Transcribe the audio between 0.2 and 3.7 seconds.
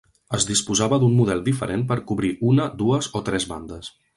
Es disposava d'un model diferent per cobrir una, dues o tres